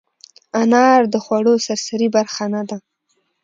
انار 0.61 1.01
د 1.13 1.15
خوړو 1.23 1.53
سرسري 1.65 2.07
برخه 2.15 2.45
نه 2.53 2.61
ده. 2.69 2.77